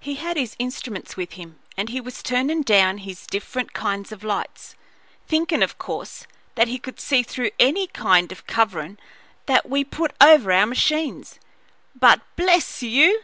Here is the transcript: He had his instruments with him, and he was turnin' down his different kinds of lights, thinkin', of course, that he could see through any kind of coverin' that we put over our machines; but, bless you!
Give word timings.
He 0.00 0.16
had 0.16 0.36
his 0.36 0.56
instruments 0.58 1.16
with 1.16 1.34
him, 1.34 1.60
and 1.76 1.88
he 1.88 2.00
was 2.00 2.20
turnin' 2.20 2.62
down 2.62 2.98
his 2.98 3.28
different 3.28 3.72
kinds 3.72 4.10
of 4.10 4.24
lights, 4.24 4.74
thinkin', 5.28 5.62
of 5.62 5.78
course, 5.78 6.26
that 6.56 6.66
he 6.66 6.80
could 6.80 6.98
see 6.98 7.22
through 7.22 7.52
any 7.60 7.86
kind 7.86 8.32
of 8.32 8.48
coverin' 8.48 8.98
that 9.46 9.70
we 9.70 9.84
put 9.84 10.14
over 10.20 10.50
our 10.50 10.66
machines; 10.66 11.38
but, 11.94 12.22
bless 12.34 12.82
you! 12.82 13.20